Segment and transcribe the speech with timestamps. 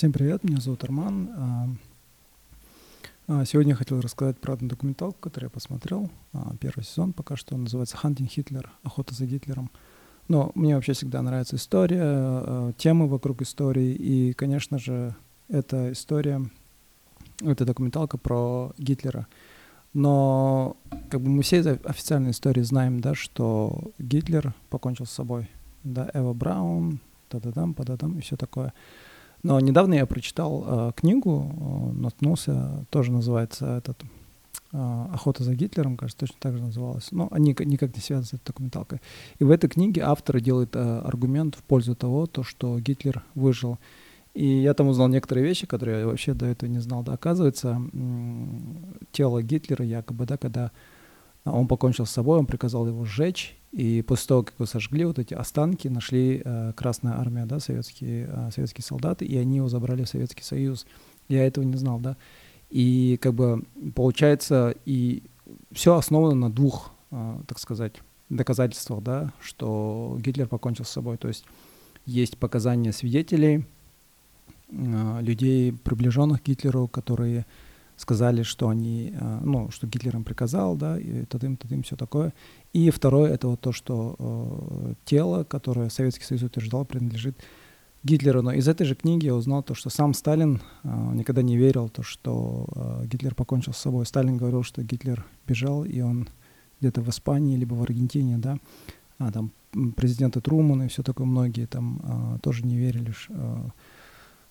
[0.00, 1.28] Всем привет, меня зовут Арман.
[1.36, 1.68] А,
[3.28, 6.10] а, сегодня я хотел рассказать про одну документалку, которую я посмотрел.
[6.32, 8.72] А, первый сезон пока что он называется «Hunting Hitler.
[8.82, 9.70] Охота за Гитлером».
[10.26, 13.92] Но мне вообще всегда нравится история, темы вокруг истории.
[13.92, 15.14] И, конечно же,
[15.48, 16.48] эта история,
[17.42, 19.26] это документалка про Гитлера.
[19.92, 20.78] Но
[21.10, 25.50] как бы мы все из официальной истории знаем, да, что Гитлер покончил с собой.
[25.84, 28.72] Да, Эва Браун, та-да-дам, па-да-дам и все такое.
[29.42, 34.02] Но недавно я прочитал э, книгу, э, наткнулся, тоже называется этот
[34.72, 37.08] э, «Охота за Гитлером», кажется, точно так же называлась.
[37.10, 39.00] Но они никак не связаны с этой документалкой.
[39.38, 43.78] И в этой книге автор делает э, аргумент в пользу того, то, что Гитлер выжил.
[44.34, 47.02] И я там узнал некоторые вещи, которые я вообще до этого не знал.
[47.02, 47.80] Да, оказывается,
[49.10, 50.70] тело Гитлера якобы, да, когда
[51.44, 55.18] он покончил с собой, он приказал его сжечь, и после того, как его сожгли, вот
[55.18, 60.02] эти останки нашли э, Красная Армия, да, советские, э, советские солдаты, и они его забрали
[60.02, 60.86] в Советский Союз.
[61.28, 62.16] Я этого не знал, да.
[62.68, 65.22] И как бы получается, и
[65.72, 67.94] все основано на двух, э, так сказать,
[68.28, 71.16] доказательствах, да, что Гитлер покончил с собой.
[71.16, 71.44] То есть
[72.06, 73.64] есть показания свидетелей,
[74.68, 77.46] э, людей, приближенных к Гитлеру, которые
[78.00, 82.32] сказали, что они, э, ну, что Гитлер им приказал, да, и тадым, тадым, все такое.
[82.72, 87.36] И второе, это вот то, что э, тело, которое Советский Союз утверждал, принадлежит
[88.02, 88.42] Гитлеру.
[88.42, 91.88] Но из этой же книги я узнал то, что сам Сталин э, никогда не верил,
[91.88, 94.06] то, что э, Гитлер покончил с собой.
[94.06, 96.28] Сталин говорил, что Гитлер бежал, и он
[96.80, 98.56] где-то в Испании, либо в Аргентине, да,
[99.18, 99.52] а там
[99.96, 103.56] президенты Труман и все такое, многие там э, тоже не верили, э,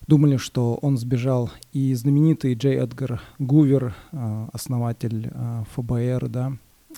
[0.08, 1.52] думали, что он сбежал.
[1.72, 6.54] И знаменитый Джей Эдгар Гувер, э, основатель э, ФБР, да,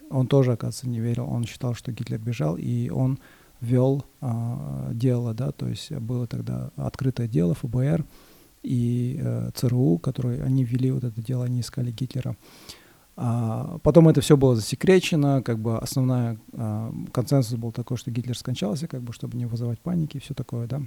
[0.10, 1.30] он тоже, оказывается, не верил.
[1.30, 3.20] Он считал, что Гитлер бежал, и он
[3.60, 8.06] вел э, дело, да, то есть было тогда открытое дело ФБР
[8.64, 9.20] и
[9.56, 12.36] ЦРУ, которые они вели вот это дело, они искали Гитлера.
[13.18, 16.38] А, потом это все было засекречено, как бы основная
[17.12, 20.68] консенсус был такой, что Гитлер скончался, как бы, чтобы не вызывать паники и все такое,
[20.68, 20.84] да.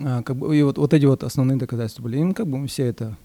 [0.00, 2.18] А, как бы, и вот, вот эти вот основные доказательства были.
[2.18, 3.16] И как бы мы все это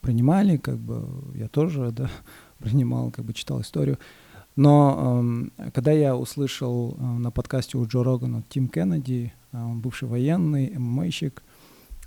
[0.00, 2.10] принимали, как бы я тоже, да,
[2.58, 3.98] принимал, как бы читал историю.
[4.56, 5.22] Но
[5.58, 10.72] э, когда я услышал э, на подкасте у Джо Рогана Тим Кеннеди, э, бывший военный,
[10.78, 11.42] ММАщик,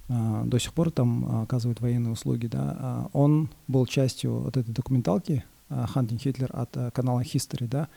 [0.08, 4.72] э, до сих пор там оказывает военные услуги, да, э, он был частью вот этой
[4.72, 7.90] документалки «Hunting э, Hitler» от э, канала History, да.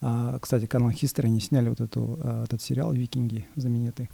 [0.00, 4.10] Э, кстати, канал History, они сняли вот эту, э, этот сериал «Викинги» знаменитый.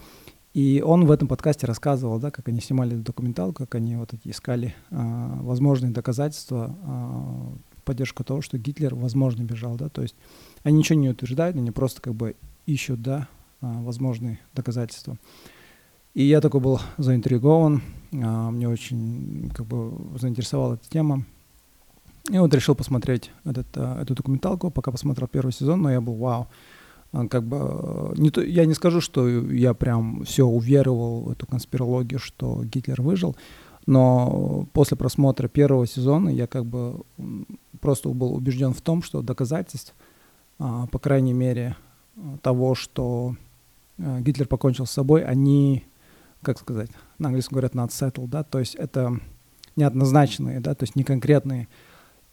[0.59, 4.13] И он в этом подкасте рассказывал, да, как они снимали эту документалку, как они вот
[4.13, 4.97] эти искали э,
[5.43, 10.17] возможные доказательства э, в поддержку того, что Гитлер, возможно, бежал, да, то есть
[10.65, 12.35] они ничего не утверждают, они просто как бы
[12.67, 13.29] ищут, да,
[13.61, 15.17] э, возможные доказательства.
[16.15, 17.81] И я такой был заинтригован,
[18.11, 21.25] э, мне очень как бы заинтересовала эта тема.
[22.33, 26.17] И вот решил посмотреть этот, э, эту документалку, пока посмотрел первый сезон, но я был
[26.17, 26.49] вау.
[27.13, 31.31] А, как бы э, не то, я не скажу, что я прям все уверовал в
[31.31, 33.37] эту конспирологию, что Гитлер выжил,
[33.87, 37.01] но после просмотра первого сезона я как бы
[37.81, 39.95] просто был убежден в том, что доказательств,
[40.59, 41.77] а, по крайней мере,
[42.43, 43.37] того, что
[43.97, 45.85] э, Гитлер покончил с собой, они,
[46.43, 49.19] как сказать, на английском говорят not settled, да, то есть это
[49.77, 51.69] неоднозначные, да, то есть не конкретные.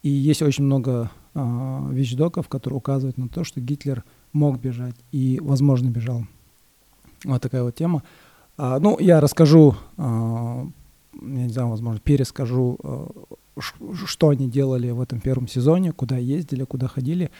[0.02, 4.04] И есть очень много э, вещдоков, которые указывают на то, что Гитлер–
[4.36, 6.24] мог бежать и, возможно, бежал.
[7.24, 8.02] Вот такая вот тема.
[8.56, 10.66] А, ну, я расскажу, а,
[11.14, 13.08] я не знаю, возможно, перескажу, а,
[14.06, 17.30] что они делали в этом первом сезоне, куда ездили, куда ходили.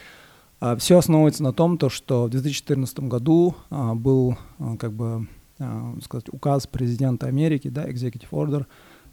[0.59, 5.27] А, все основывается на том, то, что в 2014 году а, был, а, как бы,
[5.59, 8.65] а, сказать, указ президента Америки, да, executive order,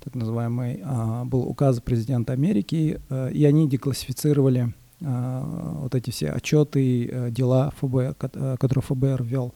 [0.02, 7.06] так называемый, а, был указ президента Америки, а, и они деклассифицировали вот эти все отчеты,
[7.06, 9.54] э, дела ФБР, э, которые ФБР вел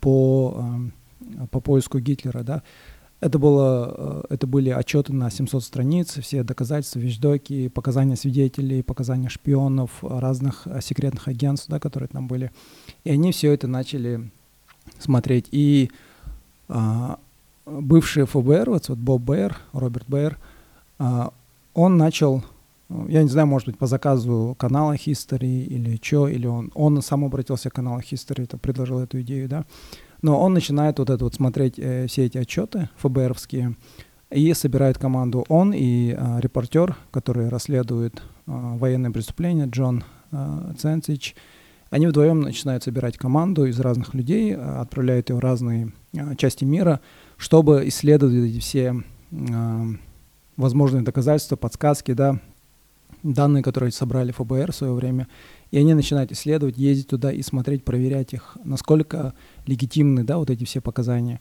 [0.00, 0.64] по,
[1.50, 2.62] по поиску Гитлера, да,
[3.20, 10.02] это, было, это были отчеты на 700 страниц, все доказательства, вещдоки, показания свидетелей, показания шпионов,
[10.02, 12.50] разных секретных агентств, да, которые там были.
[13.04, 14.30] И они все это начали
[14.98, 15.48] смотреть.
[15.50, 15.90] И
[16.68, 17.18] а,
[17.66, 20.38] бывший ФБР, вот, вот Боб Бэйр, Роберт Бэйр,
[20.98, 21.32] а,
[21.74, 22.44] он начал
[23.08, 27.24] я не знаю, может быть, по заказу канала History или что, или он, он сам
[27.24, 29.64] обратился к каналу History, это предложил эту идею, да.
[30.22, 33.76] Но он начинает вот это вот смотреть э, все эти отчеты ФБРовские
[34.30, 35.44] и собирает команду.
[35.48, 41.34] Он и э, репортер, который расследует э, военные преступления, Джон э, Ценцич,
[41.90, 45.92] они вдвоем начинают собирать команду из разных людей, отправляют ее в разные
[46.38, 47.00] части мира,
[47.36, 49.02] чтобы исследовать эти все
[50.56, 52.38] возможные доказательства, подсказки, да,
[53.22, 55.28] данные, которые собрали ФБР в свое время,
[55.70, 59.34] и они начинают исследовать, ездить туда и смотреть, проверять их, насколько
[59.66, 61.40] легитимны, да, вот эти все показания.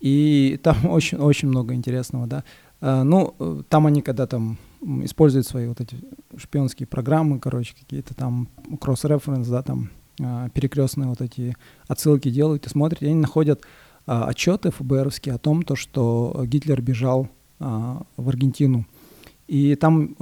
[0.00, 2.44] И там очень-очень много интересного, да.
[2.80, 4.58] А, ну, там они когда там
[5.04, 5.96] используют свои вот эти
[6.36, 8.48] шпионские программы, короче, какие-то там
[8.80, 9.90] кросс-референс, да, там
[10.22, 11.56] а, перекрестные вот эти
[11.88, 13.62] отсылки делают и смотрят, и они находят
[14.06, 18.84] а, отчеты ФБРовские о том, то, что Гитлер бежал в Аргентину.
[19.46, 20.16] И там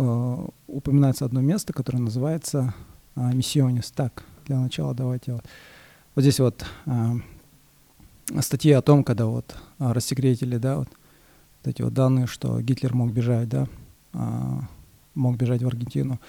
[0.67, 2.75] упоминается одно место, которое называется
[3.17, 3.91] Миссионис.
[3.91, 5.45] Так, для начала давайте вот,
[6.15, 6.65] вот здесь вот
[8.41, 10.89] статьи о том, когда вот рассекретили, да, вот,
[11.63, 13.69] вот эти вот данные, что Гитлер мог бежать, да,
[15.15, 16.21] мог бежать в Аргентину.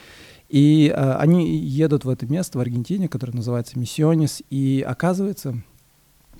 [0.47, 5.62] И а, они едут в это место в Аргентине, которое называется Миссионис, и оказывается,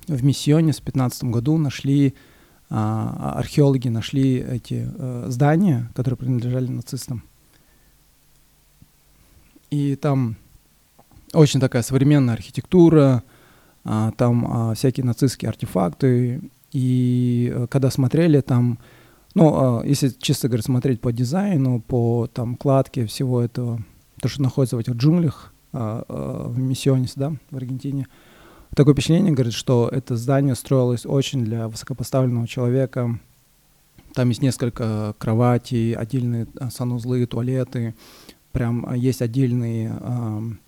[0.06, 2.14] в Миссионис в 15 году нашли
[2.68, 7.22] археологи нашли эти а, здания, которые принадлежали нацистам.
[9.70, 10.36] И там
[11.32, 13.22] очень такая современная архитектура,
[13.84, 16.40] а, там а, всякие нацистские артефакты.
[16.72, 18.78] И а, когда смотрели, там
[19.36, 23.82] ну, а, если чисто говоря, смотреть по дизайну, по там кладке всего этого,
[24.22, 28.06] то, что находится в этих джунглях а, а, в Миссионис, да, в Аргентине,
[28.74, 33.18] такое впечатление, говорит, что это здание строилось очень для высокопоставленного человека.
[34.14, 37.94] Там есть несколько кроватей, отдельные санузлы, туалеты,
[38.52, 40.58] прям есть отдельные,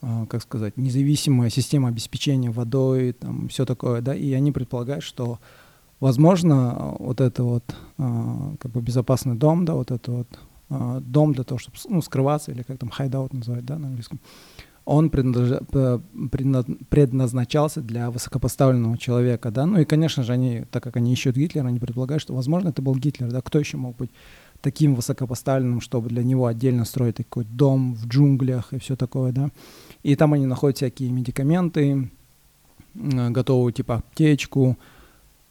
[0.00, 5.40] как сказать, независимая система обеспечения водой, там все такое, да, и они предполагают, что
[6.00, 7.64] Возможно, вот это вот
[7.96, 12.62] как бы безопасный дом, да, вот это вот дом для того, чтобы ну, скрываться, или
[12.62, 14.20] как там hideout называют, да, на английском,
[14.88, 21.36] он предназначался для высокопоставленного человека, да, ну и, конечно же, они, так как они ищут
[21.36, 24.08] Гитлера, они предполагают, что, возможно, это был Гитлер, да, кто еще мог быть
[24.62, 29.50] таким высокопоставленным, чтобы для него отдельно строить такой дом в джунглях и все такое, да,
[30.02, 32.10] и там они находят всякие медикаменты,
[32.94, 34.78] готовую типа аптечку,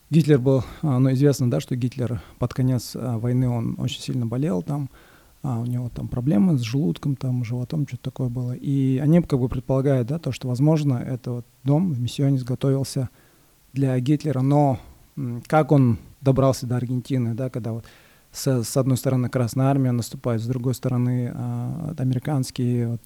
[0.09, 4.25] Гитлер был, а, ну, известно, да, что Гитлер под конец а, войны, он очень сильно
[4.25, 4.89] болел там,
[5.43, 8.53] а у него там проблемы с желудком, там, животом, что-то такое было.
[8.53, 13.09] И они как бы предполагают, да, то, что, возможно, это вот дом в Миссионе изготовился
[13.73, 14.79] для Гитлера, но
[15.47, 17.85] как он добрался до Аргентины, да, когда вот
[18.31, 23.01] с, с одной стороны Красная Армия наступает, с другой стороны а, американские, вот,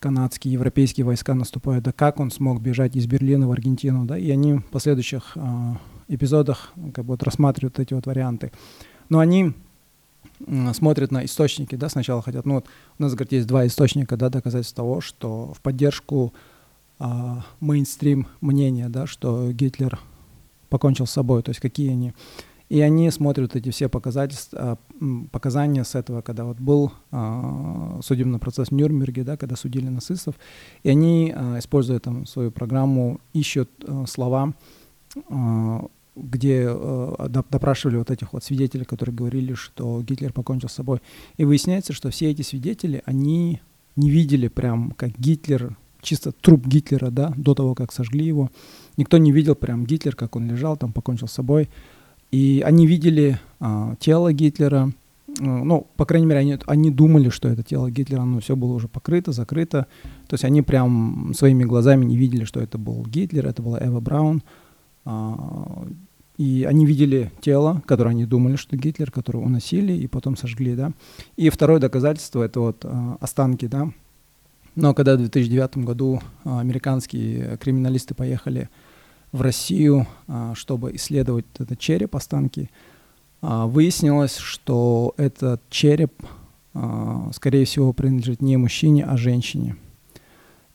[0.00, 4.30] канадские, европейские войска наступают, да как он смог бежать из Берлина в Аргентину, да, и
[4.30, 5.78] они в последующих а,
[6.08, 8.52] эпизодах как бы вот рассматривают эти вот варианты.
[9.08, 9.54] Но они
[10.72, 12.66] смотрят на источники, да, сначала хотят, ну вот
[12.98, 16.32] у нас, говорит, есть два источника, да, доказательств того, что в поддержку
[16.98, 19.98] а, мейнстрим мнения, да, что Гитлер
[20.68, 22.12] покончил с собой, то есть какие они.
[22.68, 24.78] И они смотрят эти все показательства,
[25.32, 30.34] показания с этого, когда вот был а, судебный процесс в Нюрнберге, да, когда судили нацистов,
[30.82, 34.52] и они, а, используя там свою программу, ищут а, слова,
[35.30, 35.86] а,
[36.22, 41.00] где э, допрашивали вот этих вот свидетелей, которые говорили, что Гитлер покончил с собой.
[41.36, 43.60] И выясняется, что все эти свидетели, они
[43.96, 48.50] не видели прям, как Гитлер, чисто труп Гитлера, да, до того, как сожгли его.
[48.96, 51.68] Никто не видел прям Гитлер, как он лежал, там покончил с собой.
[52.30, 54.92] И они видели а, тело Гитлера,
[55.40, 58.88] ну, по крайней мере, они, они думали, что это тело Гитлера, но все было уже
[58.88, 59.86] покрыто, закрыто.
[60.26, 64.00] То есть они прям своими глазами не видели, что это был Гитлер, это была Эва
[64.00, 64.42] Браун.
[66.38, 70.74] А, и они видели тело, которое они думали, что Гитлер, которое уносили и потом сожгли,
[70.74, 70.92] да.
[71.36, 73.90] И второе доказательство— это вот э, останки, да.
[74.76, 78.68] Но когда в 2009 году э, американские криминалисты поехали
[79.32, 82.70] в Россию, э, чтобы исследовать этот череп, останки,
[83.40, 86.12] выяснилось, что этот череп,
[87.32, 89.76] скорее всего, принадлежит не мужчине, а женщине.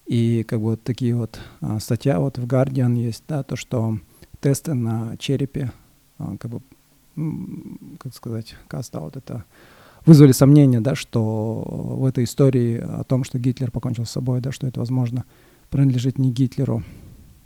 [0.05, 1.41] И как бы вот такие вот
[1.82, 4.00] статья вот в Guardian есть, да, то, что
[4.44, 5.72] тесты на черепе,
[6.18, 6.62] а, как бы,
[7.98, 9.46] как сказать, каста вот это
[10.06, 14.52] вызвали сомнения, да, что в этой истории о том, что Гитлер покончил с собой, да,
[14.52, 15.24] что это, возможно,
[15.70, 16.84] принадлежит не Гитлеру.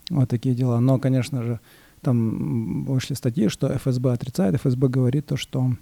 [0.10, 0.80] Вот такие дела.
[0.80, 1.60] Но, конечно же,
[2.02, 4.56] там вышли статьи, что ФСБ отрицает.
[4.56, 5.74] ФСБ говорит то, что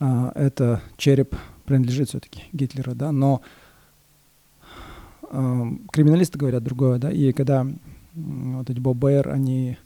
[0.00, 1.36] а, это череп
[1.66, 3.42] принадлежит все-таки Гитлеру, да, но
[5.30, 7.66] а, криминалисты говорят другое, да, и когда
[8.14, 9.76] вот эти Боб Бэйр, они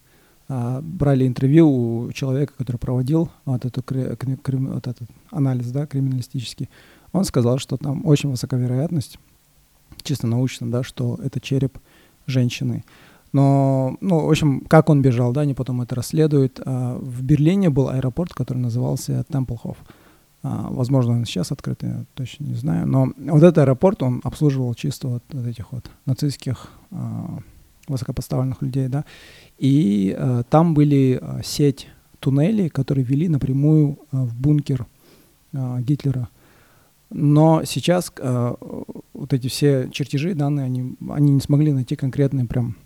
[0.82, 1.68] брали интервью
[2.06, 6.68] у человека, который проводил вот, эту, вот этот анализ да, криминалистический,
[7.12, 9.18] он сказал, что там очень высока вероятность,
[10.02, 11.78] чисто научно, да, что это череп
[12.26, 12.84] женщины.
[13.32, 16.60] Но, ну, в общем, как он бежал, да, они потом это расследуют.
[16.64, 19.78] А, в Берлине был аэропорт, который назывался Темплхоф.
[20.42, 22.86] А, возможно, он сейчас открыт, я точно не знаю.
[22.86, 27.38] Но вот этот аэропорт, он обслуживал чисто вот, этих вот нацистских а,
[27.88, 29.04] высокопоставленных людей, да.
[29.58, 31.88] И а, там были а, сеть
[32.20, 34.86] туннелей, которые вели напрямую а, в бункер
[35.52, 36.28] а, Гитлера.
[37.10, 38.56] Но сейчас а,
[39.12, 42.76] вот эти все чертежи, данные, они, они не смогли найти конкретные прям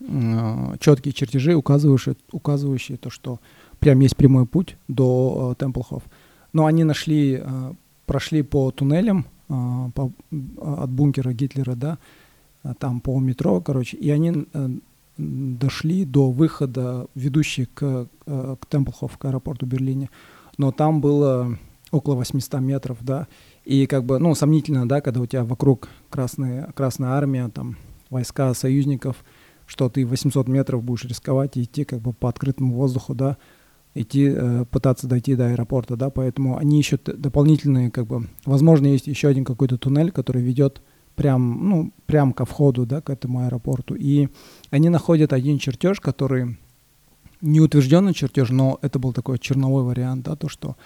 [0.00, 3.40] э, четкие чертежи, указывающие, указывающие то, что
[3.78, 6.02] прям есть прямой путь до э, Темплхоф.
[6.52, 7.72] Но они нашли, э,
[8.06, 10.12] прошли по туннелям э, по,
[10.60, 11.98] от бункера Гитлера, да,
[12.78, 14.68] там по метро, короче, и они э,
[15.16, 20.10] дошли до выхода, ведущий к, э, к Темплхоф, к аэропорту Берлине.
[20.56, 21.58] Но там было
[21.90, 23.28] около 800 метров, да,
[23.64, 27.76] и как бы, ну, сомнительно, да, когда у тебя вокруг красная, красная армия, там,
[28.10, 29.24] войска союзников,
[29.66, 33.36] что ты 800 метров будешь рисковать и идти как бы по открытому воздуху, да,
[33.94, 39.06] идти, э, пытаться дойти до аэропорта, да, поэтому они ищут дополнительные, как бы, возможно, есть
[39.06, 40.82] еще один какой-то туннель, который ведет
[41.18, 44.28] прям, ну, прям ко входу, да, к этому аэропорту, и
[44.70, 46.56] они находят один чертеж, который
[47.40, 50.76] не утвержденный чертеж, но это был такой черновой вариант, да, то, что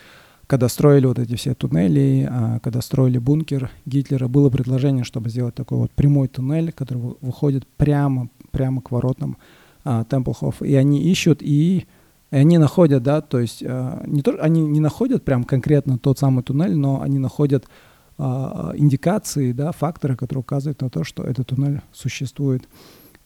[0.46, 5.54] когда строили вот эти все туннели, а, когда строили бункер Гитлера, было предложение, чтобы сделать
[5.54, 9.36] такой вот прямой туннель, который выходит прямо, прямо к воротам
[9.84, 10.62] а, Темплхоф.
[10.62, 11.86] И они ищут, и,
[12.30, 16.18] и они находят, да, то есть а, не то, они не находят прям конкретно тот
[16.18, 17.66] самый туннель, но они находят
[18.24, 22.68] а, индикации, да, факторы, которые указывают на то, что этот туннель существует.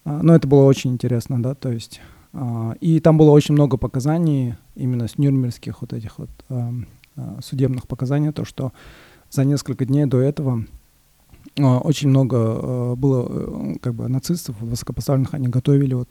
[0.04, 2.00] А, но это было очень интересно, да, то есть
[2.32, 6.30] а, и там было очень много показаний именно с нюрнбергских вот этих вот
[7.16, 8.72] Э, судебных показаний, то, что
[9.30, 10.64] за несколько дней до этого
[11.56, 16.10] э, очень много э, было как бы нацистов высокопоставленных, они готовили вот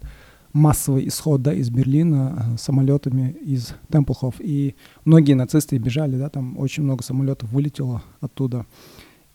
[0.56, 4.36] массовый исход да, из Берлина самолетами из Темплхоф.
[4.40, 8.66] И многие нацисты бежали, да, там очень много самолетов вылетело оттуда.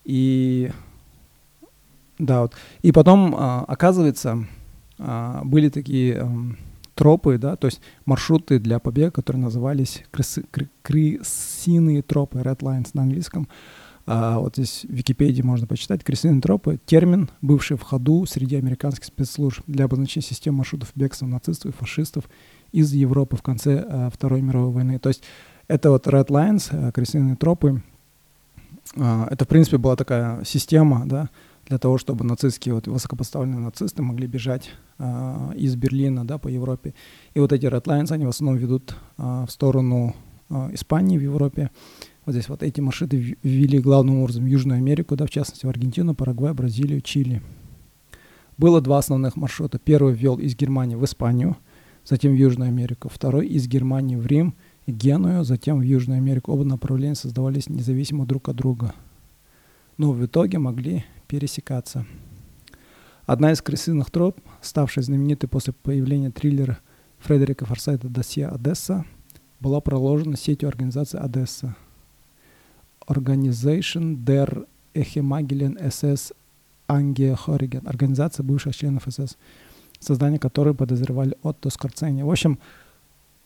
[0.05, 0.71] И
[2.19, 2.55] да, вот.
[2.81, 4.47] И потом, оказывается,
[4.99, 6.59] были такие эм,
[6.95, 10.45] тропы, да, то есть маршруты для побега, которые назывались крысы,
[10.83, 13.47] крысиные тропы, red lines на английском.
[13.47, 16.03] А, вот здесь в Википедии можно почитать.
[16.03, 21.73] Крысиные тропы— термин, бывший в ходу среди американских спецслужб для обозначения систем маршрутов бегства нацистов
[21.73, 22.25] и фашистов
[22.73, 24.99] из Европы в конце а, Второй мировой войны.
[24.99, 25.23] То есть
[25.69, 27.83] это вот red lines, а, крысиные тропы.
[28.97, 31.29] А, это, в принципе, была такая система, да,
[31.67, 36.95] для того, чтобы нацистские, вот высокопоставленные нацисты могли бежать э, из Берлина, да, по Европе.
[37.35, 40.17] И вот эти Red Lines, они в основном ведут э, в сторону
[40.49, 41.71] э, Испании, в Европе.
[42.31, 45.69] Вот здесь вот эти маршруты ввели главным образом в Южную Америку, да, в частности в
[45.69, 47.43] Аргентину, Парагвай, Бразилию, Чили.
[48.57, 49.81] Было два основных маршрута.
[49.81, 51.57] Первый ввел из Германии в Испанию,
[52.05, 53.09] затем в Южную Америку.
[53.09, 54.55] Второй из Германии в Рим
[54.87, 56.53] и Геную, затем в Южную Америку.
[56.53, 58.95] Оба направления создавались независимо друг от друга.
[59.97, 62.07] Но в итоге могли пересекаться.
[63.27, 66.79] Одна из крысиных троп, ставшая знаменитой после появления триллера
[67.19, 69.05] Фредерика Форсайта «Досье Одесса»,
[69.59, 71.75] была проложена сетью организации Одесса.
[73.07, 76.35] Organization der Ehemaligen SS
[76.89, 79.37] Angehörigen, организация бывших членов СС,
[80.01, 82.23] создание которой подозревали Отто Скорцени.
[82.23, 82.59] В общем,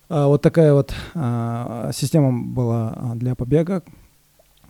[0.09, 3.83] а, вот такая вот а, система была а, для побега,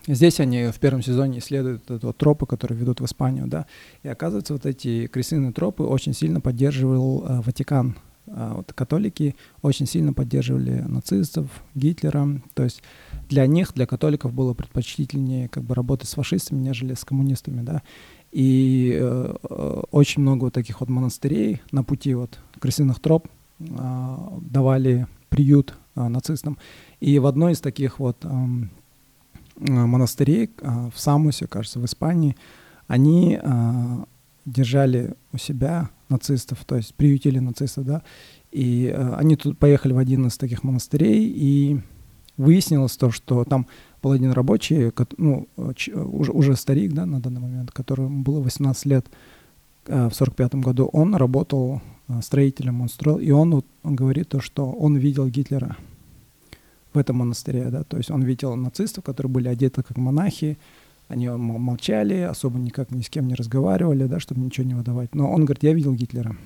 [0.07, 3.65] Здесь они в первом сезоне исследуют эту вот тропы, которые ведут в Испанию, да,
[4.03, 7.97] и оказывается, вот эти крысиные тропы очень сильно поддерживал э, Ватикан.
[8.27, 12.83] Э, вот католики очень сильно поддерживали нацистов, Гитлера, то есть
[13.29, 17.83] для них, для католиков было предпочтительнее как бы работать с фашистами, нежели с коммунистами, да,
[18.33, 23.29] и э, э очень много вот таких вот монастырей на пути вот крысиных троп
[23.61, 26.59] э, давали приют э, нацистам,
[27.01, 28.25] и в одной из таких вот
[29.57, 32.37] Э, монастырей э, в Самусе, кажется, в Испании,
[32.89, 34.05] они э,
[34.45, 38.03] держали у себя нацистов, то есть приютили нацистов, да,
[38.53, 41.81] и они тут поехали в один из таких монастырей, и
[42.37, 43.67] выяснилось то, что там
[44.03, 49.07] был один рабочий, ну, уже, уже старик, да, на данный момент, которому было 18 лет
[49.87, 51.81] в 45 году, он работал
[52.23, 55.77] строителем, он строил, и он, он говорит то, что он видел Гитлера,
[56.93, 60.59] в этом монастыре, да, то есть он видел нацистов, которые были одеты как монахи,
[61.09, 65.15] они молчали, особо никак ни с кем не разговаривали, да, чтобы ничего не выдавать.
[65.15, 66.37] Но он говорит, я видел Гитлера.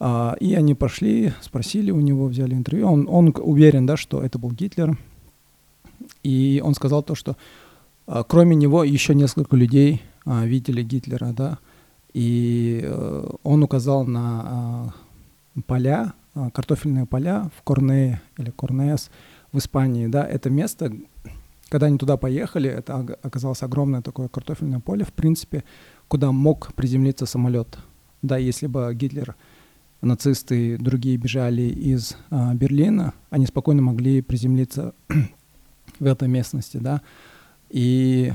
[0.00, 2.88] А, и они пошли, спросили у него, взяли интервью.
[2.88, 4.96] Он, он уверен, да, что это был Гитлер.
[6.22, 7.36] И он сказал то, что
[8.06, 11.58] а, кроме него еще несколько людей а, видели Гитлера, да.
[12.12, 14.92] и э, он указал на
[15.56, 19.10] э, поля, э, картофельные поля в Корнее или Корнеес
[19.52, 20.92] в Испании, да, это место,
[21.68, 25.64] когда они туда поехали, это оказалось огромное такое картофельное поле, в принципе,
[26.08, 27.78] куда мог приземлиться самолет.
[28.22, 29.36] Да, если бы Гитлер,
[30.00, 34.94] нацисты и другие бежали из а, Берлина, они спокойно могли приземлиться
[35.98, 37.02] в этой местности, да.
[37.68, 38.32] И,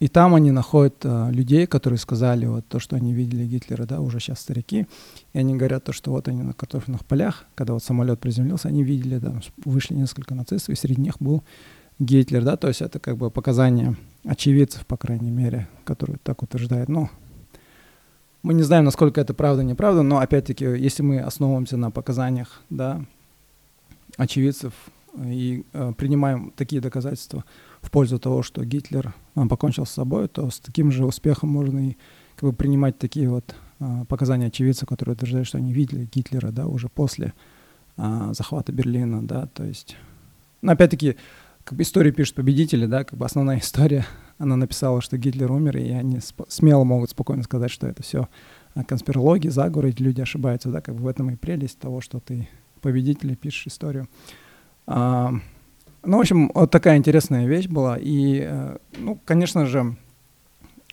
[0.00, 4.00] и там они находят а, людей, которые сказали вот то, что они видели Гитлера, да,
[4.00, 4.86] уже сейчас старики,
[5.32, 8.82] и они говорят то, что вот они на картофельных полях, когда вот самолет приземлился, они
[8.82, 11.42] видели, да, вышли несколько нацистов, и среди них был
[11.98, 16.88] Гитлер, да, то есть это как бы показания очевидцев, по крайней мере, которые так утверждают.
[16.88, 17.08] Ну,
[18.42, 23.04] мы не знаем, насколько это правда, неправда, но опять-таки, если мы основываемся на показаниях, да,
[24.16, 24.72] очевидцев
[25.16, 27.44] и э, принимаем такие доказательства
[27.80, 31.90] в пользу того, что Гитлер э, покончил с собой, то с таким же успехом можно
[31.90, 31.96] и
[32.36, 36.66] как бы принимать такие вот э, показания очевидцев, которые утверждают, что они видели Гитлера, да,
[36.66, 37.32] уже после
[37.96, 39.96] э, захвата Берлина, да, то есть,
[40.62, 41.16] но опять-таки
[41.68, 44.06] как бы историю пишут победители, да, как бы основная история,
[44.38, 48.26] она написала, что Гитлер умер, и они смело могут спокойно сказать, что это все
[48.86, 52.48] конспирология, заговоры, эти люди ошибаются, да, как бы в этом и прелесть того, что ты
[52.80, 54.08] победитель пишешь историю.
[54.86, 55.34] А,
[56.02, 59.94] ну, в общем, вот такая интересная вещь была, и, э, ну, конечно же,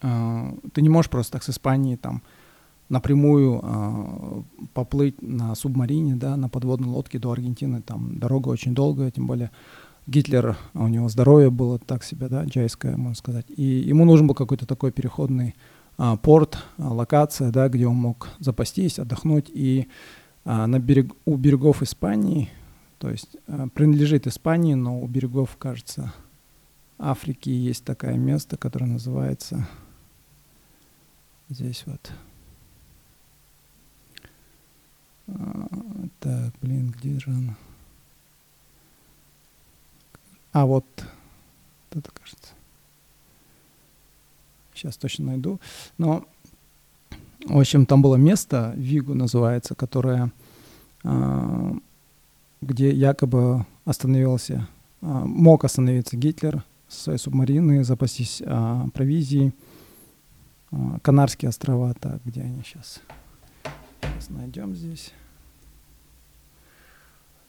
[0.02, 2.22] а, ты не можешь просто так с Испании там
[2.90, 9.12] напрямую а, поплыть на субмарине, да, на подводной лодке до Аргентины, там дорога очень долгая,
[9.12, 9.52] тем более
[10.08, 13.46] Гитлер, у него здоровье было так себе, да, джайское, можно сказать.
[13.50, 15.56] И ему нужен был какой-то такой переходный
[15.98, 19.50] а, порт, а, локация, да, где он мог запастись, отдохнуть.
[19.52, 19.88] И
[20.44, 22.52] а, на берег, у берегов Испании,
[23.00, 26.14] то есть а, принадлежит Испании, но у берегов, кажется,
[27.00, 29.68] Африки есть такое место, которое называется
[31.50, 32.12] здесь вот.
[35.28, 35.68] А,
[36.20, 37.58] так, блин, где же она?
[40.56, 40.86] А вот
[41.92, 42.54] это кажется.
[44.74, 45.60] Сейчас точно найду.
[45.98, 46.24] Но,
[47.46, 50.32] в общем, там было место, Вигу называется, которое,
[51.04, 51.74] а,
[52.62, 54.70] где якобы остановился,
[55.02, 59.54] а, мог остановиться Гитлер со своей субмарины, запастись а, провизией.
[61.02, 63.02] Канарские острова, так, где они сейчас?
[64.02, 65.12] Сейчас найдем здесь.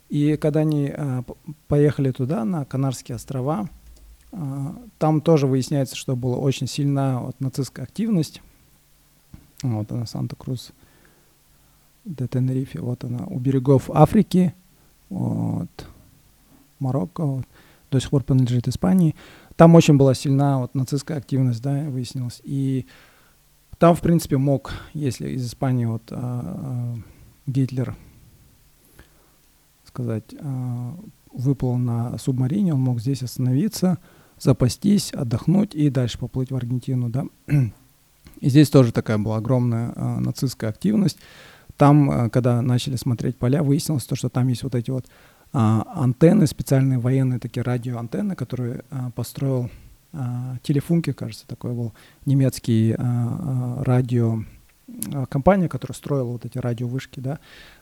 [0.09, 1.23] И когда они э,
[1.69, 3.69] поехали туда, на Канарские острова,
[4.33, 4.37] э,
[4.99, 8.41] там тоже выясняется, что была очень сильная вот, нацистская активность.
[9.63, 10.73] Вот она, Санта-Крус
[12.05, 14.55] де Тенерифе, вот она, у берегов Африки,
[15.09, 15.87] вот,
[16.79, 17.45] Марокко, вот,
[17.91, 19.17] до сих пор принадлежит Испании.
[19.57, 22.41] Там очень была сильна вот, нацистская активность, да, выяснилось.
[22.45, 22.87] И
[23.79, 26.95] там, в принципе, мог, если из Испании вот, э,
[27.47, 27.97] Гитлер
[29.97, 30.95] сказать, а,
[31.33, 33.99] выплыл на субмарине, он мог здесь остановиться,
[34.39, 37.25] запастись, отдохнуть и дальше поплыть в Аргентину, да.
[38.41, 41.19] И здесь тоже такая была огромная а, нацистская активность.
[41.79, 45.07] Там, а, когда начали смотреть поля, выяснилось то, что там есть вот эти вот
[45.55, 49.71] а, антенны, специальные военные такие радиоантенны, которые а, построил
[50.13, 51.95] а, Телефунки, кажется, такой был
[52.27, 54.45] немецкий а, а, радио
[55.29, 57.39] компания, которая строила вот эти радиовышки, да,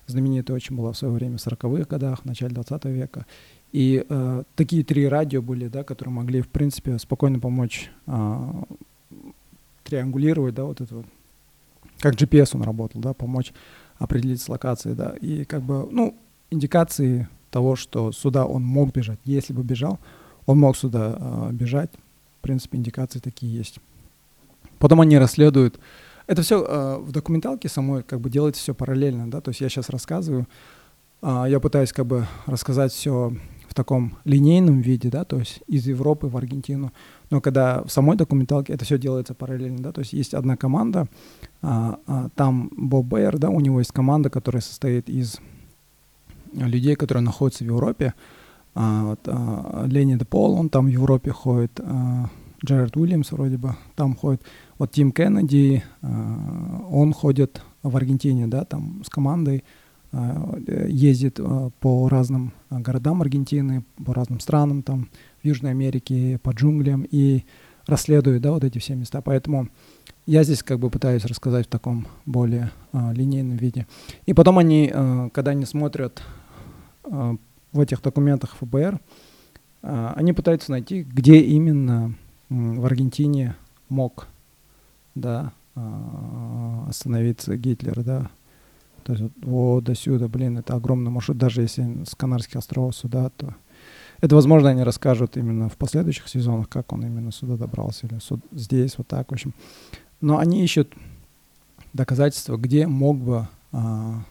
[0.07, 3.27] знаменитая очень была в свое время в 40-х годах, в начале 20 века.
[3.73, 8.63] И э, такие три радио были, да, которые могли, в принципе, спокойно помочь э,
[9.85, 11.07] триангулировать, да, вот это вот,
[11.99, 13.53] как GPS он работал, да, помочь
[13.99, 16.17] определить с локацией, да, и как бы, ну,
[16.51, 19.19] индикации того, что сюда он мог бежать.
[19.25, 19.99] Если бы бежал,
[20.47, 21.91] он мог сюда э, бежать.
[22.39, 23.79] В принципе, индикации такие есть.
[24.79, 25.81] Потом они расследуют
[26.27, 29.69] это все э, в документалке самой как бы делается все параллельно, да, то есть я
[29.69, 30.47] сейчас рассказываю,
[31.23, 33.33] э, я пытаюсь как бы рассказать все
[33.69, 36.93] в таком линейном виде, да, то есть из Европы в Аргентину,
[37.31, 41.09] но когда в самой документалке это все делается параллельно, да, то есть есть одна команда,
[41.61, 45.41] а, а, там Боб Бэйер, да, у него есть команда, которая состоит из
[46.53, 48.15] людей, которые находятся в Европе,
[48.75, 52.31] а, вот, а, Ленни Де Пол, он там в Европе ходит, а,
[52.65, 54.43] Джерард Уильямс вроде бы там ходит,
[54.79, 56.07] вот Тим Кеннеди, э,
[56.91, 59.65] он ходит в Аргентине, да, там с командой,
[60.13, 65.09] э, ездит э, по разным городам Аргентины, по разным странам, там
[65.43, 67.45] в Южной Америке, по джунглям и
[67.87, 69.21] расследует, да, вот эти все места.
[69.21, 69.69] Поэтому
[70.27, 73.87] я здесь как бы пытаюсь рассказать в таком более а, линейном виде.
[74.25, 76.23] И потом они, а, когда они смотрят
[77.05, 77.37] а,
[77.73, 79.01] в этих документах ФБР,
[79.83, 82.15] а, они пытаются найти, где именно
[82.49, 83.57] в Аргентине
[83.89, 84.29] мог
[85.15, 88.31] да, а, остановиться Гитлер, да.
[89.05, 93.31] То есть вот, до сюда, блин, это огромный маршрут, даже если с Канарских островов сюда,
[93.37, 93.55] то
[94.21, 98.41] это, возможно, они расскажут именно в последующих сезонах, как он именно сюда добрался, или суд,
[98.53, 99.53] здесь, вот так, в общем.
[100.21, 100.95] Но они ищут
[101.93, 104.23] доказательства, где мог бы а,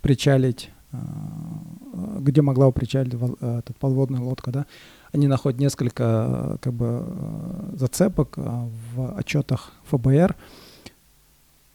[0.00, 0.70] причалить,
[2.18, 4.66] где могла бы причалить а, эта подводная лодка, да.
[5.12, 7.04] Они находят несколько как бы
[7.74, 10.36] зацепок в отчетах ФБР,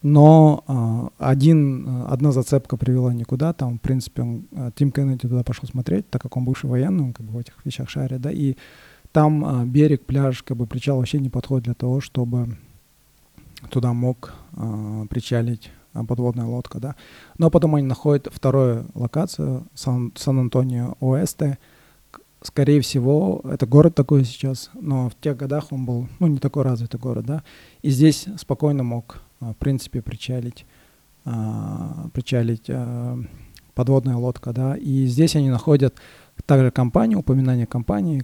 [0.02, 5.68] но э, один, одна зацепка привела никуда, там, в принципе, он, Тим Кеннеди туда пошел
[5.68, 8.56] смотреть, так как он бывший военный, он как бы в этих вещах шарит, да, и
[9.12, 12.56] там э, берег, пляж, как бы причал вообще не подходит для того, чтобы
[13.72, 15.72] туда мог э, причалить
[16.04, 16.96] подводная лодка, да.
[17.38, 21.58] Но потом они находят вторую локацию, Сан- Сан-Антонио Оэсте,
[22.42, 26.64] скорее всего, это город такой сейчас, но в тех годах он был, ну, не такой
[26.64, 27.44] развитый город, да,
[27.82, 30.66] и здесь спокойно мог а, в принципе, причалить,
[31.26, 33.18] а, причалить а,
[33.74, 35.96] подводная лодка, да, и здесь они находят
[36.46, 38.24] также компанию, упоминание компании,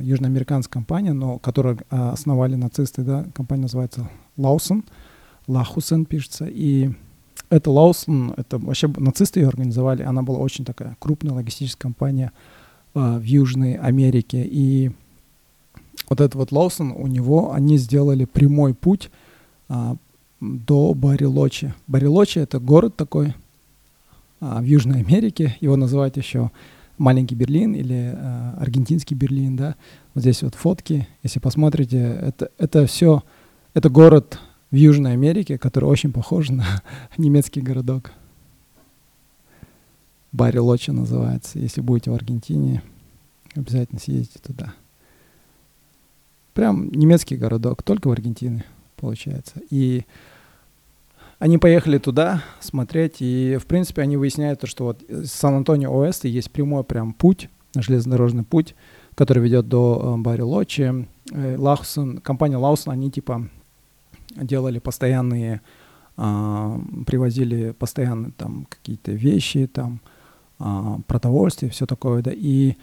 [0.00, 4.84] южноамериканская компания, но которую основали нацисты, да, компания называется Лаусон,
[5.52, 6.90] Лахусен пишется, и
[7.50, 12.32] это Лаусон, это вообще нацисты ее организовали, она была очень такая крупная логистическая компания
[12.94, 14.90] в Южной Америке, и
[16.08, 19.10] вот этот вот Лаусон, у него они сделали прямой путь
[20.42, 21.72] до Барилочи.
[21.86, 23.34] Барилочи— это город такой
[24.40, 25.56] а, в Южной Америке.
[25.60, 26.50] Его называют еще
[26.98, 29.76] маленький Берлин или а, аргентинский Берлин, да.
[30.14, 33.22] Вот здесь вот фотки, если посмотрите, это, это все,
[33.72, 34.40] это город
[34.72, 36.64] в Южной Америке, который очень похож на
[37.18, 38.10] немецкий городок.
[40.32, 41.58] Барилочи называется.
[41.58, 42.82] Если будете в Аргентине,
[43.54, 44.72] обязательно съездите туда.
[46.54, 48.64] Прям немецкий городок, только в Аргентине,
[48.96, 49.60] получается.
[49.68, 50.04] И
[51.38, 56.28] они поехали туда смотреть, и, в принципе, они выясняют то, что вот с Сан-Антонио Оэста
[56.28, 58.74] есть прямой прям путь, железнодорожный путь,
[59.14, 61.06] который ведет до э, Барри-Лочи.
[61.30, 63.48] Э, Лаусон, компания Лаусон, они типа
[64.36, 65.60] делали постоянные,
[66.16, 70.00] э, привозили постоянно там какие-то вещи, там
[70.58, 72.76] э, продовольствие, все такое, да, и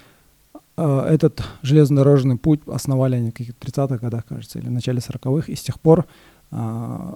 [0.78, 5.52] э, этот железнодорожный путь основали они в каких-то 30-х годах, кажется, или в начале 40-х,
[5.52, 6.06] и с тех пор
[6.52, 7.14] а,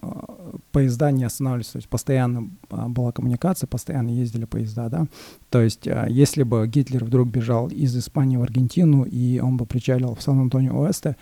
[0.72, 5.08] поезда не останавливались, то есть постоянно а, была коммуникация, постоянно ездили поезда, да.
[5.50, 9.66] То есть а, если бы Гитлер вдруг бежал из Испании в Аргентину и он бы
[9.66, 11.16] причалил в Сан-Антонио-Оэсте,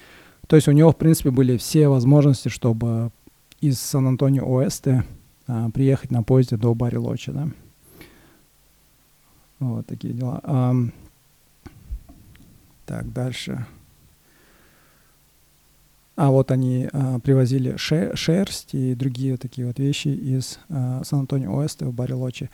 [0.52, 3.12] то есть у него, в принципе, были все возможности, чтобы
[3.62, 5.06] из Сан-Антонио-Оэсте
[5.74, 7.48] приехать на поезде до Бари-Лочи, да.
[9.60, 10.42] Вот такие дела.
[12.86, 13.66] Так, дальше.
[16.18, 21.86] А вот они а, привозили ше шерсть и другие такие вот вещи из а, Сан-Антонио-Оэста
[21.86, 22.50] в Барилочи.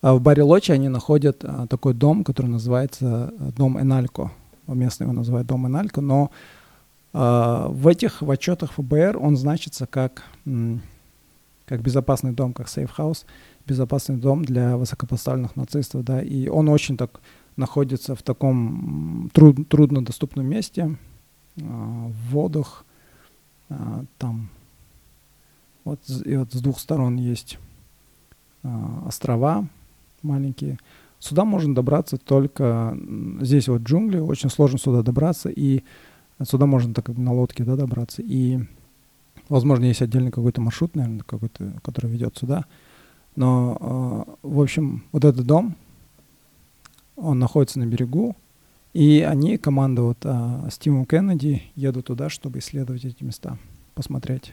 [0.00, 4.32] А в Барилочи они находят а, такой дом, который называется а, дом Эналько.
[4.66, 6.61] Местные его называют дом Эналько, но а,
[7.12, 10.24] в этих в отчетах ФБР он значится как,
[11.66, 13.26] как безопасный дом, как safe house,
[13.66, 17.20] безопасный дом для высокопоставленных нацистов, да, и он очень так
[17.56, 20.96] находится в таком труд, труднодоступном месте,
[21.56, 22.84] в водах,
[23.68, 24.48] а, там.
[25.84, 27.58] Вот, и вот с двух сторон есть
[28.62, 29.66] а, острова
[30.22, 30.78] маленькие.
[31.18, 32.96] Сюда можно добраться только
[33.40, 35.84] здесь вот джунгли, очень сложно сюда добраться, и
[36.44, 38.22] сюда можно так на лодке да, добраться.
[38.22, 38.60] И,
[39.48, 42.64] возможно, есть отдельный какой-то маршрут, наверное, какой-то, который ведет сюда.
[43.36, 45.76] Но, э, в общем, вот этот дом,
[47.16, 48.36] он находится на берегу,
[48.92, 53.56] и они, команда вот а, с Кеннеди, едут туда, чтобы исследовать эти места,
[53.94, 54.52] посмотреть.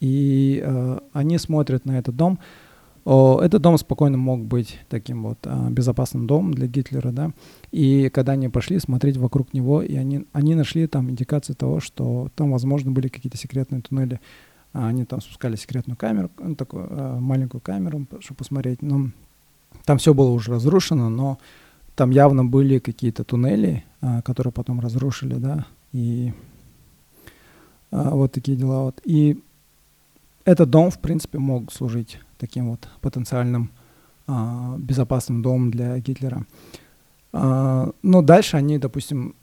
[0.00, 2.38] И а, они смотрят на этот дом.
[3.04, 7.32] Этот дом спокойно мог быть таким вот а, безопасным домом для Гитлера, да.
[7.70, 12.30] И когда они пошли смотреть вокруг него, и они, они нашли там индикации того, что
[12.34, 14.20] там, возможно, были какие-то секретные туннели.
[14.72, 18.80] А, они там спускали секретную камеру, ну, такую а, маленькую камеру, чтобы посмотреть.
[18.80, 19.10] Но
[19.84, 21.38] там все было уже разрушено, но
[21.96, 23.84] там явно были какие-то туннели,
[24.24, 26.32] которые потом разрушили, да, и
[27.92, 28.84] вот такие дела.
[28.84, 29.00] Вот.
[29.04, 29.40] И
[30.44, 33.70] этот дом, в принципе, мог служить таким вот потенциальным
[34.26, 36.46] а, безопасным домом для Гитлера.
[37.32, 39.34] А, но дальше они, допустим,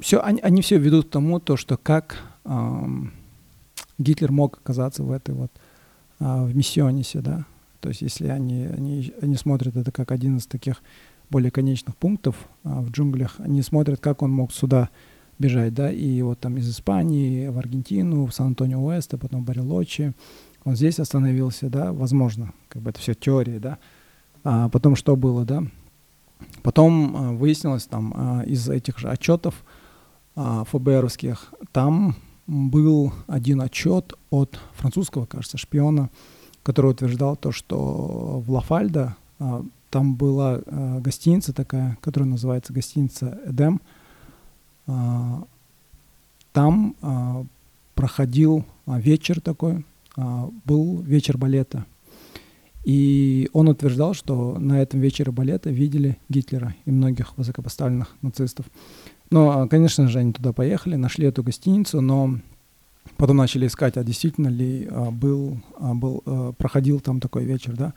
[0.00, 2.88] все, они, они все ведут к тому, то, что как а,
[3.98, 5.50] Гитлер мог оказаться в этой вот
[6.18, 7.44] а, в миссионисе, да,
[7.80, 10.82] то есть если они, они, они смотрят это как один из таких
[11.30, 14.90] более конечных пунктов а, в джунглях, они смотрят, как он мог сюда
[15.38, 20.14] бежать, да, и вот там из Испании в Аргентину, в Сан-Антонио-Уэст, а потом в Барелочи,
[20.64, 23.78] он здесь остановился, да, возможно, как бы это все теории, да,
[24.44, 25.62] а потом что было, да,
[26.62, 29.64] потом а, выяснилось там а, из этих же отчетов
[30.34, 36.10] а, ФБРовских, там был один отчет от французского, кажется, шпиона,
[36.62, 39.16] который утверждал то, что в Лафальдо
[39.90, 40.60] там была
[41.00, 43.80] гостиница такая, которая называется гостиница Эдем.
[44.86, 45.44] А,
[46.52, 47.44] там а,
[47.94, 49.84] проходил а, вечер такой,
[50.64, 51.84] был вечер балета.
[52.84, 58.64] И он утверждал, что на этом вечере балета видели Гитлера и многих высокопоставленных нацистов.
[59.28, 62.38] Но, а, конечно же, они туда поехали, нашли эту гостиницу, но
[63.16, 67.92] потом начали искать, а действительно ли был, был, а, проходил там такой вечер, да.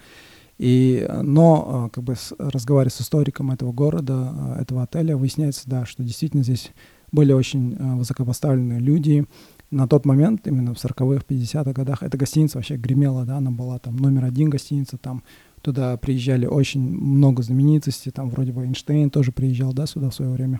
[0.59, 5.85] И, но, а, как бы, разговаривая с историком этого города, а, этого отеля, выясняется, да,
[5.85, 6.71] что действительно здесь
[7.13, 9.25] были очень а, высокопоставленные люди.
[9.71, 13.79] На тот момент, именно в 40-х, 50-х годах, эта гостиница вообще гремела, да, она была
[13.79, 15.23] там номер один гостиница, там
[15.61, 20.31] туда приезжали очень много знаменитостей, там вроде бы Эйнштейн тоже приезжал, да, сюда в свое
[20.31, 20.59] время.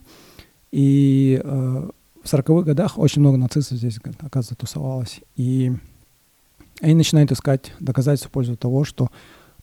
[0.72, 1.90] И э,
[2.24, 5.22] в 40-х годах очень много нацистов здесь, оказывается, тусовалось.
[5.36, 5.74] И
[6.82, 9.10] они начинают искать доказательства в пользу того, что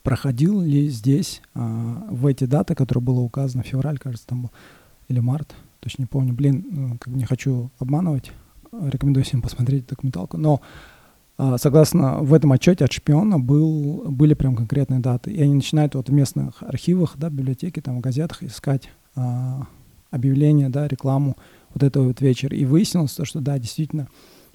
[0.03, 4.51] проходил ли здесь а, в эти даты, которые было указано, февраль, кажется, там был,
[5.07, 8.31] или март, точно не помню, блин, ну, как бы не хочу обманывать,
[8.71, 10.61] рекомендую всем посмотреть документалку, но
[11.37, 15.95] а, согласно в этом отчете от шпиона был, были прям конкретные даты, и они начинают
[15.95, 19.67] вот в местных архивах, да, библиотеке, там, в газетах искать а,
[20.09, 21.37] объявления, да, рекламу,
[21.73, 22.55] вот этого вот вечера.
[22.55, 24.07] И выяснилось то, что да, действительно,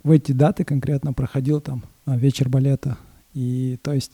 [0.03, 2.99] в эти даты конкретно проходил там а, вечер балета.
[3.33, 4.13] И то есть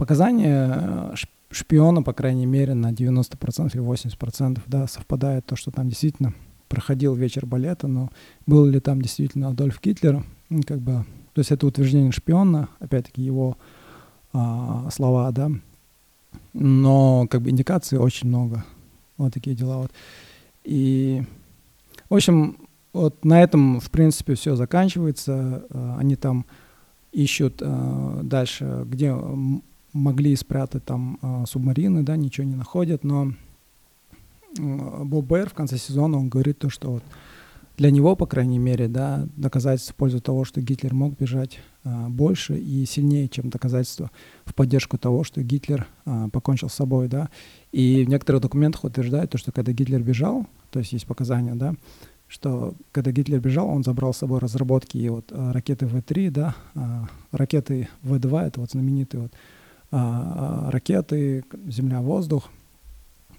[0.00, 1.14] показания э,
[1.50, 6.32] шпиона, по крайней мере, на 90% или 80% да, совпадает то, что там действительно
[6.68, 8.08] проходил вечер балета, но
[8.46, 13.20] был ли там действительно Адольф Гитлер, ну, как бы, то есть это утверждение шпиона, опять-таки
[13.20, 13.58] его
[14.32, 15.50] а, слова, да,
[16.54, 18.64] но как бы индикаций очень много,
[19.18, 19.90] вот такие дела вот.
[20.64, 21.22] И
[22.08, 22.56] в общем,
[22.94, 25.64] вот на этом, в принципе, все заканчивается.
[25.70, 26.46] Э, они там
[27.12, 29.14] ищут э, дальше, где
[29.92, 33.32] могли спрятать там э, субмарины, да, ничего не находят, но
[34.56, 37.04] Боб Бэр в конце сезона, он говорит то, что вот
[37.80, 42.10] для него, по крайней мере, да, доказательство в пользу того, что Гитлер мог бежать а,
[42.10, 44.10] больше и сильнее, чем доказательство
[44.44, 47.30] в поддержку того, что Гитлер а, покончил с собой, да.
[47.72, 51.74] И в некоторых документах утверждают то, что когда Гитлер бежал, то есть есть показания, да,
[52.28, 56.54] что когда Гитлер бежал, он забрал с собой разработки и вот а, ракеты В-3, да,
[56.74, 59.32] а, ракеты В-2, это вот знаменитые вот
[59.90, 62.48] ракеты Земля-воздух,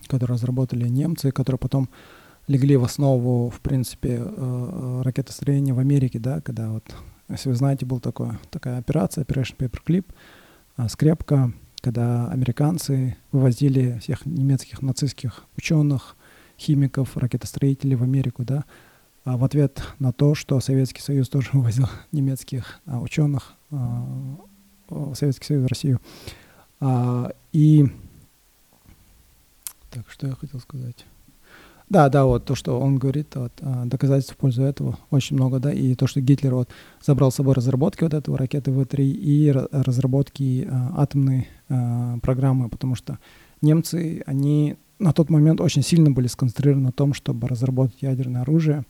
[0.08, 1.90] которые разработали немцы, которые потом
[2.48, 6.84] легли в основу, в принципе, э, э, ракетостроения в Америке, да, когда вот,
[7.30, 10.06] если вы знаете, была такая, операция, Operation Paperclip,
[10.90, 16.16] скрепка, когда американцы вывозили всех немецких нацистских ученых,
[16.60, 18.66] химиков, ракетостроителей в Америку, да,
[19.24, 25.64] а в ответ на то, что Советский Союз тоже вывозил немецких ученых в Советский Союз
[25.64, 26.02] в Россию.
[26.82, 27.86] А, и
[29.92, 31.06] так, что я хотел сказать?
[31.90, 35.60] Да, да, вот то, что он говорит, вот, а, доказательств в пользу этого очень много,
[35.60, 36.70] да, и то, что Гитлер вот
[37.02, 42.96] забрал с собой разработки вот этого ракеты В-3 и разработки а, атомной а, программы, потому
[42.96, 43.20] что
[43.62, 48.86] немцы, они на тот момент очень сильно были сконцентрированы на том, чтобы разработать ядерное оружие.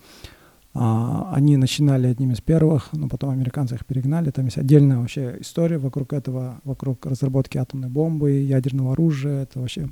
[0.74, 4.32] А, они начинали одним из первых, но потом американцы их перегнали.
[4.32, 9.44] Там есть отдельная вообще история вокруг этого, вокруг разработки атомной бомбы, ядерного оружия.
[9.44, 9.90] Это вообще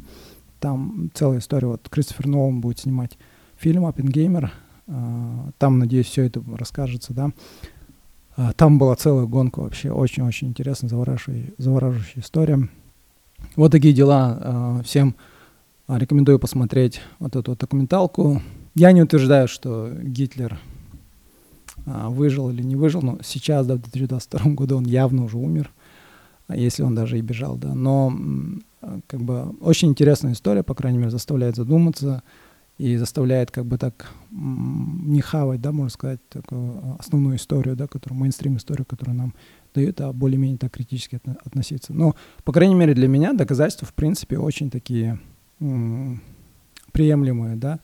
[0.59, 1.67] там целая история.
[1.67, 3.17] Вот Кристофер Нолан будет снимать
[3.57, 4.51] фильм «Оппенгеймер».
[4.87, 7.31] А, там, надеюсь, все это расскажется, да.
[8.37, 9.91] А, там была целая гонка вообще.
[9.91, 12.69] Очень-очень интересная, завораживающая, завораживающая история.
[13.55, 14.81] Вот такие дела.
[14.85, 15.15] Всем
[15.87, 18.43] Рекомендую посмотреть вот эту вот документалку.
[18.75, 20.59] Я не утверждаю, что Гитлер
[21.85, 25.71] а, выжил или не выжил, но сейчас, да, в 2022 году он явно уже умер,
[26.47, 27.73] а если он даже и бежал, да.
[27.73, 28.13] Но
[29.07, 32.23] как бы очень интересная история, по крайней мере, заставляет задуматься
[32.77, 38.19] и заставляет как бы так не хавать, да, можно сказать, такую основную историю, да, которую,
[38.19, 39.33] мейнстрим историю, которую нам
[39.73, 41.93] дают, а более-менее так критически относиться.
[41.93, 45.19] Но, по крайней мере, для меня доказательства, в принципе, очень такие
[46.93, 47.79] приемлемые, да, а,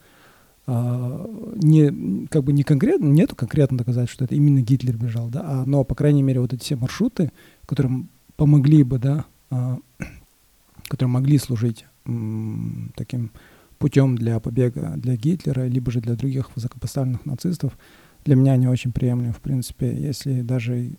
[0.66, 5.64] не, как бы не конкретно, нету конкретно доказать, что это именно Гитлер бежал, да, а,
[5.64, 7.30] но, по крайней мере, вот эти все маршруты,
[7.66, 9.78] которые помогли бы, да, а,
[10.88, 13.30] которые могли служить м, таким
[13.78, 17.78] путем для побега для Гитлера, либо же для других высокопоставленных нацистов,
[18.24, 19.32] для меня не очень приемлем.
[19.32, 20.96] В принципе, если даже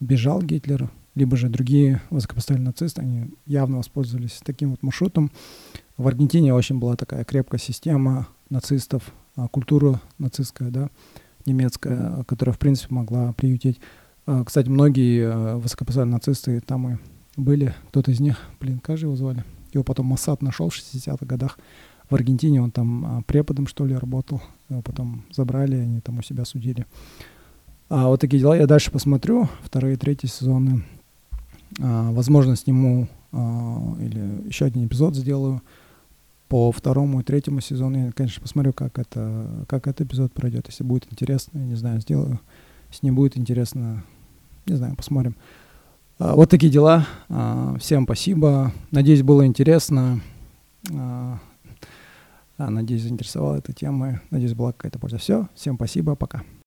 [0.00, 5.30] бежал Гитлер, либо же другие высокопоставленные нацисты, они явно воспользовались таким вот маршрутом.
[5.96, 10.90] В Аргентине очень была такая крепкая система нацистов, а, культура нацистская, да,
[11.46, 13.80] немецкая, которая, в принципе, могла приютить.
[14.26, 16.96] А, кстати, многие а, высокопоставленные нацисты там и
[17.36, 17.74] были.
[17.88, 19.44] Кто-то из них, блин, как же его звали?
[19.72, 21.58] Его потом Моссад нашел в 60-х годах.
[22.08, 24.40] В Аргентине он там преподом, что ли, работал.
[24.68, 26.86] Его потом забрали, они там у себя судили.
[27.88, 28.56] А вот такие дела.
[28.56, 29.48] Я дальше посмотрю.
[29.62, 30.84] Вторые, третьи сезоны.
[31.80, 35.62] А, возможно, сниму а, или еще один эпизод сделаю
[36.48, 38.06] по второму и третьему сезону.
[38.06, 40.66] Я, конечно, посмотрю, как это, как этот эпизод пройдет.
[40.68, 42.40] Если будет интересно, я не знаю, сделаю.
[42.90, 44.04] Если не будет интересно,
[44.66, 45.36] не знаю, посмотрим.
[46.18, 47.06] А, вот такие дела.
[47.28, 48.72] А, всем спасибо.
[48.90, 50.20] Надеюсь, было интересно.
[50.92, 51.38] А,
[52.56, 54.20] надеюсь, заинтересовала эта тема.
[54.30, 55.18] Надеюсь, была какая-то польза.
[55.18, 55.48] Все.
[55.54, 56.14] Всем спасибо.
[56.14, 56.42] Пока.